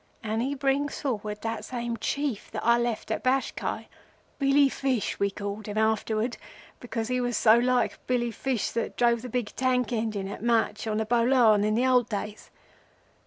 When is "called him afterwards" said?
5.29-6.39